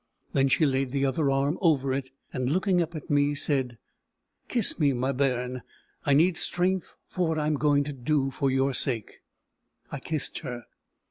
[0.33, 3.77] Then she laid the other arm over it, and, looking up at me, said:
[4.47, 5.61] "Kiss me, my bairn;
[6.07, 9.19] I need strength for what I am going to do for your sake."
[9.91, 10.63] I kissed her.